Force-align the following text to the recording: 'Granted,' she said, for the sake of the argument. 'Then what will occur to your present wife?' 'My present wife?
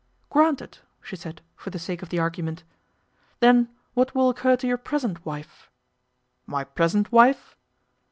'Granted,' 0.31 0.79
she 1.03 1.15
said, 1.15 1.41
for 1.55 1.69
the 1.69 1.77
sake 1.77 2.01
of 2.01 2.09
the 2.09 2.17
argument. 2.17 2.63
'Then 3.39 3.69
what 3.93 4.15
will 4.15 4.31
occur 4.31 4.55
to 4.55 4.65
your 4.65 4.79
present 4.79 5.23
wife?' 5.27 5.69
'My 6.47 6.63
present 6.63 7.11
wife? 7.11 7.55